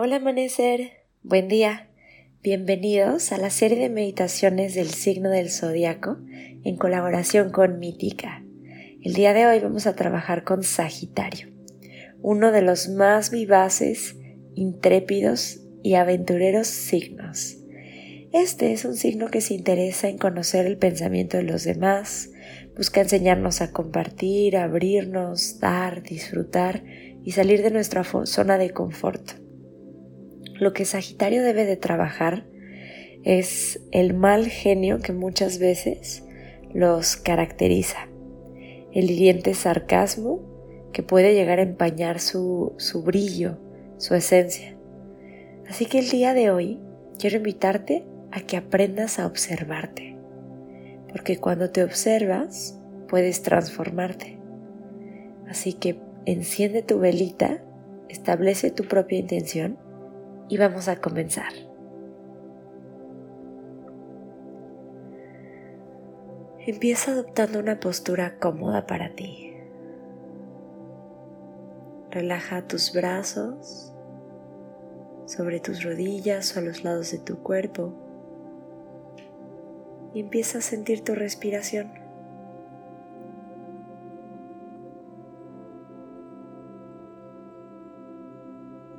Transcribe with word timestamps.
Hola, 0.00 0.16
amanecer, 0.16 0.92
buen 1.24 1.48
día. 1.48 1.88
Bienvenidos 2.40 3.32
a 3.32 3.36
la 3.36 3.50
serie 3.50 3.78
de 3.78 3.88
meditaciones 3.88 4.76
del 4.76 4.90
signo 4.90 5.28
del 5.28 5.50
zodiaco 5.50 6.18
en 6.62 6.76
colaboración 6.76 7.50
con 7.50 7.80
Mítica. 7.80 8.44
El 9.02 9.14
día 9.14 9.34
de 9.34 9.48
hoy 9.48 9.58
vamos 9.58 9.88
a 9.88 9.96
trabajar 9.96 10.44
con 10.44 10.62
Sagitario, 10.62 11.48
uno 12.22 12.52
de 12.52 12.62
los 12.62 12.88
más 12.88 13.32
vivaces, 13.32 14.14
intrépidos 14.54 15.62
y 15.82 15.94
aventureros 15.94 16.68
signos. 16.68 17.56
Este 18.32 18.72
es 18.72 18.84
un 18.84 18.94
signo 18.94 19.32
que 19.32 19.40
se 19.40 19.54
interesa 19.54 20.08
en 20.08 20.18
conocer 20.18 20.64
el 20.66 20.78
pensamiento 20.78 21.38
de 21.38 21.42
los 21.42 21.64
demás, 21.64 22.30
busca 22.76 23.00
enseñarnos 23.00 23.60
a 23.62 23.72
compartir, 23.72 24.58
abrirnos, 24.58 25.58
dar, 25.58 26.04
disfrutar 26.04 26.84
y 27.24 27.32
salir 27.32 27.64
de 27.64 27.72
nuestra 27.72 28.04
zona 28.04 28.58
de 28.58 28.70
confort. 28.70 29.47
Lo 30.58 30.72
que 30.72 30.84
Sagitario 30.84 31.44
debe 31.44 31.64
de 31.64 31.76
trabajar 31.76 32.44
es 33.22 33.80
el 33.92 34.12
mal 34.12 34.46
genio 34.46 34.98
que 34.98 35.12
muchas 35.12 35.60
veces 35.60 36.24
los 36.74 37.16
caracteriza, 37.16 38.08
el 38.92 39.08
hiriente 39.08 39.54
sarcasmo 39.54 40.40
que 40.92 41.04
puede 41.04 41.34
llegar 41.34 41.60
a 41.60 41.62
empañar 41.62 42.18
su, 42.18 42.74
su 42.78 43.02
brillo, 43.02 43.58
su 43.98 44.16
esencia. 44.16 44.76
Así 45.68 45.86
que 45.86 46.00
el 46.00 46.08
día 46.08 46.34
de 46.34 46.50
hoy 46.50 46.80
quiero 47.20 47.36
invitarte 47.36 48.04
a 48.32 48.40
que 48.40 48.56
aprendas 48.56 49.20
a 49.20 49.26
observarte, 49.26 50.16
porque 51.08 51.38
cuando 51.38 51.70
te 51.70 51.84
observas 51.84 52.76
puedes 53.06 53.42
transformarte. 53.42 54.38
Así 55.46 55.72
que 55.72 56.00
enciende 56.26 56.82
tu 56.82 56.98
velita, 56.98 57.62
establece 58.08 58.72
tu 58.72 58.84
propia 58.84 59.18
intención 59.18 59.78
y 60.48 60.56
vamos 60.56 60.88
a 60.88 61.00
comenzar. 61.00 61.52
Empieza 66.66 67.12
adoptando 67.12 67.60
una 67.60 67.80
postura 67.80 68.38
cómoda 68.38 68.86
para 68.86 69.14
ti. 69.14 69.54
Relaja 72.10 72.66
tus 72.66 72.92
brazos 72.92 73.94
sobre 75.24 75.60
tus 75.60 75.82
rodillas 75.82 76.56
o 76.56 76.60
a 76.60 76.62
los 76.62 76.84
lados 76.84 77.12
de 77.12 77.18
tu 77.18 77.42
cuerpo 77.42 77.92
y 80.14 80.20
empieza 80.20 80.58
a 80.58 80.62
sentir 80.62 81.04
tu 81.04 81.14
respiración. 81.14 81.92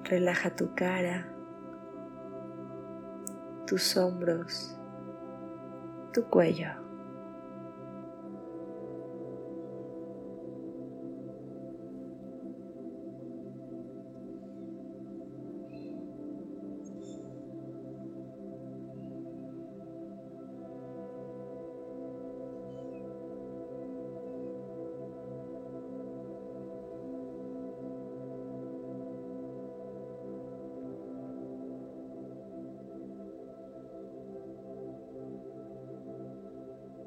Relaja 0.04 0.56
tu 0.56 0.74
cara, 0.74 1.28
tus 3.70 3.96
hombros, 3.96 4.76
tu 6.12 6.24
cuello. 6.24 6.79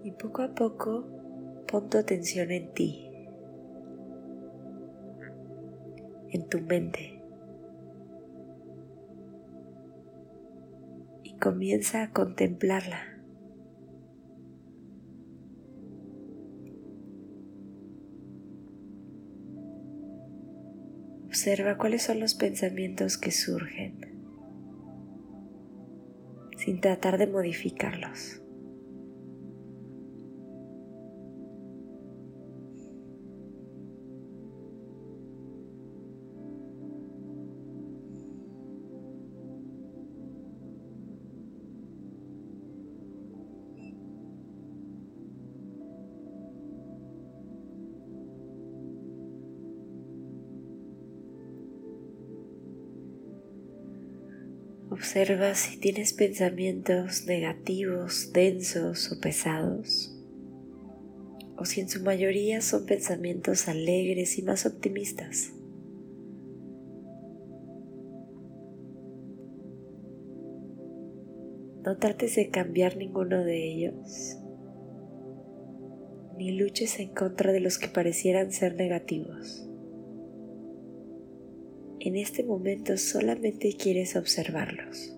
Y 0.04 0.10
poco 0.12 0.42
a 0.42 0.54
poco 0.54 1.06
pon 1.66 1.88
tu 1.88 1.98
atención 1.98 2.50
en 2.50 2.72
ti, 2.74 3.08
en 6.30 6.48
tu 6.48 6.60
mente 6.60 7.22
y 11.22 11.36
comienza 11.38 12.02
a 12.02 12.12
contemplarla. 12.12 13.12
Observa 21.26 21.78
cuáles 21.78 22.02
son 22.02 22.20
los 22.20 22.34
pensamientos 22.34 23.16
que 23.16 23.30
surgen 23.30 24.12
sin 26.58 26.80
tratar 26.80 27.18
de 27.18 27.26
modificarlos. 27.26 28.41
Observa 55.02 55.56
si 55.56 55.80
tienes 55.80 56.12
pensamientos 56.12 57.26
negativos, 57.26 58.30
densos 58.32 59.10
o 59.10 59.20
pesados, 59.20 60.16
o 61.56 61.64
si 61.64 61.80
en 61.80 61.88
su 61.88 62.04
mayoría 62.04 62.60
son 62.60 62.86
pensamientos 62.86 63.66
alegres 63.66 64.38
y 64.38 64.42
más 64.42 64.64
optimistas. 64.64 65.54
No 71.84 71.98
trates 71.98 72.36
de 72.36 72.50
cambiar 72.50 72.96
ninguno 72.96 73.42
de 73.42 73.72
ellos, 73.72 74.38
ni 76.38 76.52
luches 76.52 77.00
en 77.00 77.12
contra 77.12 77.50
de 77.50 77.58
los 77.58 77.76
que 77.76 77.88
parecieran 77.88 78.52
ser 78.52 78.76
negativos. 78.76 79.68
En 82.04 82.16
este 82.16 82.42
momento 82.42 82.98
solamente 82.98 83.76
quieres 83.76 84.16
observarlos. 84.16 85.14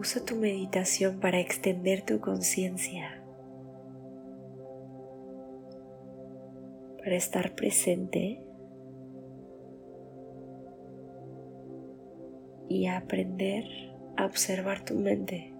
Usa 0.00 0.24
tu 0.24 0.34
meditación 0.34 1.20
para 1.20 1.40
extender 1.40 2.00
tu 2.00 2.20
conciencia, 2.20 3.22
para 6.96 7.16
estar 7.16 7.54
presente 7.54 8.42
y 12.66 12.86
aprender 12.86 13.64
a 14.16 14.24
observar 14.24 14.82
tu 14.86 14.94
mente. 14.94 15.52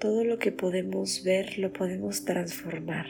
Todo 0.00 0.24
lo 0.24 0.40
que 0.40 0.50
podemos 0.50 1.22
ver 1.22 1.60
lo 1.60 1.72
podemos 1.72 2.24
transformar. 2.24 3.06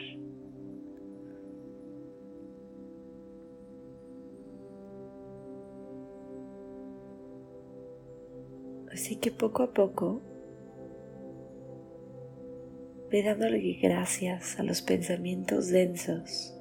Así 8.91 9.15
que 9.15 9.31
poco 9.31 9.63
a 9.63 9.73
poco 9.73 10.21
ve 13.09 13.23
dándole 13.23 13.79
gracias 13.81 14.59
a 14.59 14.63
los 14.63 14.81
pensamientos 14.81 15.69
densos 15.69 16.57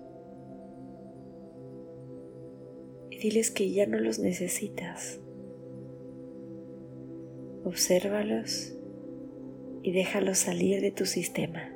y 3.11 3.19
diles 3.19 3.51
que 3.51 3.73
ya 3.73 3.87
no 3.87 3.99
los 3.99 4.19
necesitas. 4.19 5.21
Obsérvalos 7.65 8.77
y 9.83 9.93
déjalos 9.93 10.39
salir 10.39 10.81
de 10.81 10.93
tu 10.93 11.07
sistema. 11.07 11.73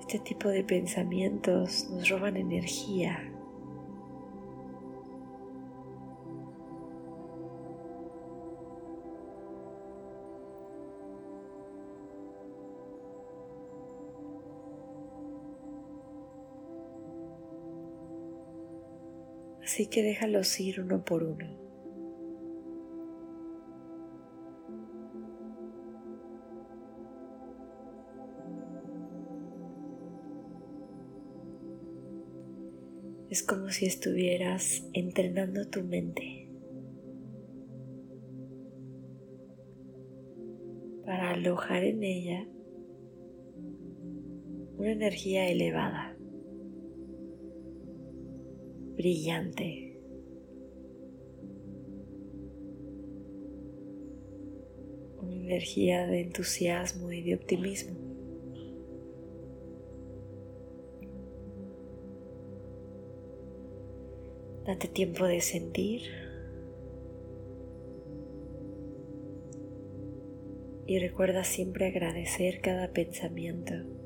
Este 0.00 0.18
tipo 0.18 0.48
de 0.48 0.64
pensamientos 0.64 1.88
nos 1.90 2.08
roban 2.08 2.36
energía. 2.36 3.34
Así 19.68 19.86
que 19.86 20.02
déjalos 20.02 20.58
ir 20.60 20.80
uno 20.80 21.04
por 21.04 21.22
uno. 21.22 21.46
Es 33.28 33.42
como 33.42 33.68
si 33.68 33.84
estuvieras 33.84 34.88
entrenando 34.94 35.68
tu 35.68 35.84
mente 35.84 36.48
para 41.04 41.32
alojar 41.32 41.84
en 41.84 42.02
ella 42.04 42.48
una 44.78 44.92
energía 44.92 45.46
elevada, 45.46 46.07
brillante. 48.98 49.96
Una 55.22 55.34
energía 55.36 56.04
de 56.08 56.22
entusiasmo 56.22 57.12
y 57.12 57.22
de 57.22 57.36
optimismo. 57.36 57.96
Date 64.66 64.88
tiempo 64.88 65.26
de 65.26 65.40
sentir. 65.42 66.02
Y 70.86 70.98
recuerda 70.98 71.44
siempre 71.44 71.86
agradecer 71.86 72.60
cada 72.60 72.92
pensamiento. 72.92 73.97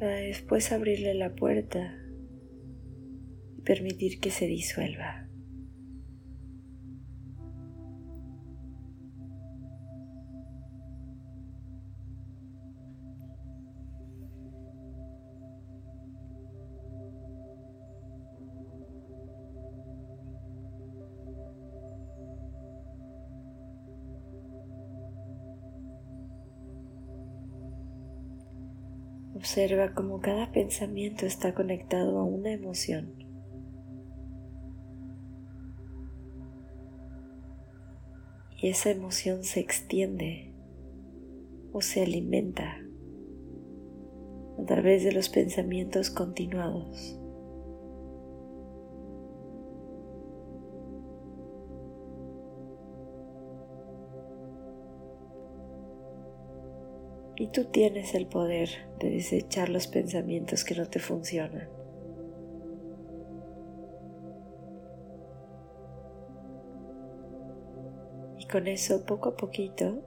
Para 0.00 0.16
después 0.16 0.72
abrirle 0.72 1.12
la 1.12 1.34
puerta 1.34 1.94
y 3.58 3.60
permitir 3.60 4.18
que 4.18 4.30
se 4.30 4.46
disuelva. 4.46 5.29
Observa 29.40 29.94
cómo 29.94 30.20
cada 30.20 30.52
pensamiento 30.52 31.24
está 31.24 31.54
conectado 31.54 32.18
a 32.18 32.24
una 32.24 32.52
emoción. 32.52 33.14
Y 38.60 38.68
esa 38.68 38.90
emoción 38.90 39.42
se 39.42 39.60
extiende 39.60 40.52
o 41.72 41.80
se 41.80 42.02
alimenta 42.02 42.80
a 44.58 44.64
través 44.66 45.04
de 45.04 45.12
los 45.12 45.30
pensamientos 45.30 46.10
continuados. 46.10 47.18
Y 57.40 57.46
tú 57.46 57.64
tienes 57.64 58.14
el 58.14 58.26
poder 58.26 58.68
de 58.98 59.08
desechar 59.08 59.70
los 59.70 59.86
pensamientos 59.86 60.62
que 60.62 60.74
no 60.74 60.86
te 60.90 60.98
funcionan. 60.98 61.70
Y 68.36 68.44
con 68.44 68.66
eso, 68.66 69.06
poco 69.06 69.30
a 69.30 69.36
poquito, 69.38 70.02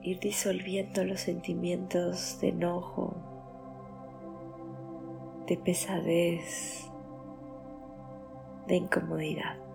ir 0.00 0.20
disolviendo 0.20 1.02
los 1.02 1.22
sentimientos 1.22 2.40
de 2.40 2.50
enojo, 2.50 3.16
de 5.48 5.56
pesadez, 5.56 6.88
de 8.68 8.76
incomodidad. 8.76 9.65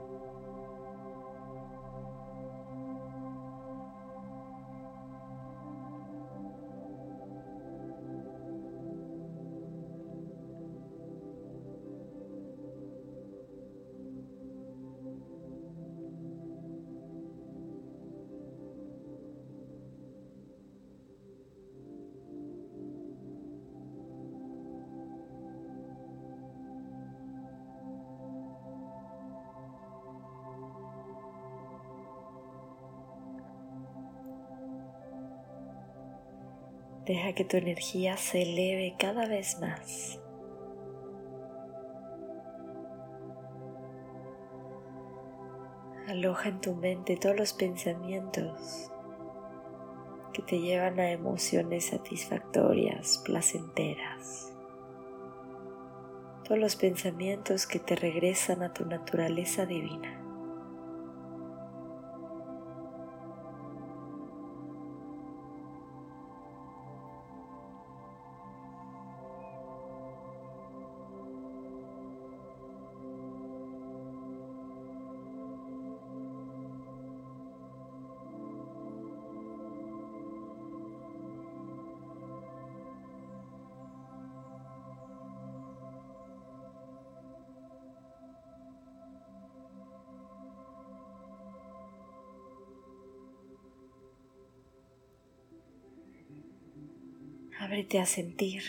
Deja 37.06 37.34
que 37.34 37.44
tu 37.44 37.58
energía 37.58 38.16
se 38.16 38.44
eleve 38.44 38.96
cada 38.98 39.28
vez 39.28 39.60
más. 39.60 40.20
Aloja 46.08 46.50
en 46.50 46.62
tu 46.62 46.76
mente 46.76 47.18
todos 47.18 47.36
los 47.36 47.54
pensamientos 47.54 48.92
que 50.34 50.44
te 50.44 50.60
llevan 50.60 51.00
a 51.00 51.10
emociones 51.10 51.88
satisfactorias, 51.88 53.18
placenteras. 53.26 54.54
Todos 56.44 56.60
los 56.60 56.76
pensamientos 56.76 57.66
que 57.66 57.80
te 57.80 57.96
regresan 57.96 58.62
a 58.62 58.74
tu 58.74 58.86
naturaleza 58.86 59.66
divina. 59.66 60.21
Ábrete 97.64 98.00
a 98.00 98.08
sentir, 98.08 98.64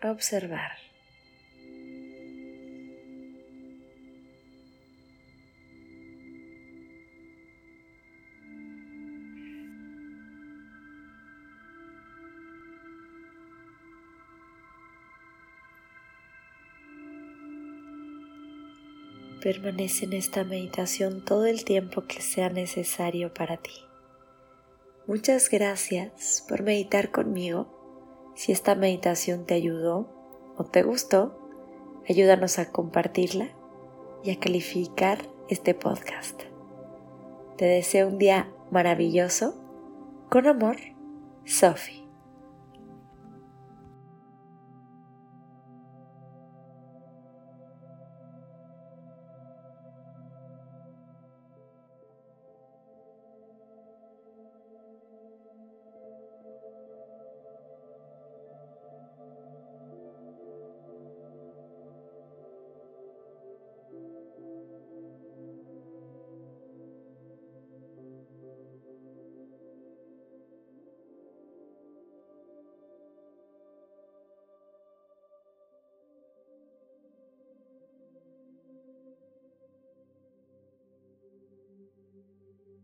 a 0.00 0.12
observar. 0.12 0.78
Permanece 19.42 20.04
en 20.04 20.12
esta 20.12 20.44
meditación 20.44 21.24
todo 21.24 21.46
el 21.46 21.64
tiempo 21.64 22.06
que 22.06 22.22
sea 22.22 22.48
necesario 22.48 23.34
para 23.34 23.56
ti. 23.56 23.89
Muchas 25.10 25.50
gracias 25.50 26.44
por 26.48 26.62
meditar 26.62 27.10
conmigo. 27.10 27.66
Si 28.36 28.52
esta 28.52 28.76
meditación 28.76 29.44
te 29.44 29.54
ayudó 29.54 30.06
o 30.56 30.66
te 30.66 30.84
gustó, 30.84 31.36
ayúdanos 32.08 32.60
a 32.60 32.70
compartirla 32.70 33.48
y 34.22 34.30
a 34.30 34.38
calificar 34.38 35.18
este 35.48 35.74
podcast. 35.74 36.40
Te 37.56 37.64
deseo 37.64 38.06
un 38.06 38.18
día 38.18 38.52
maravilloso. 38.70 39.60
Con 40.28 40.46
amor, 40.46 40.76
Sophie. 41.44 41.99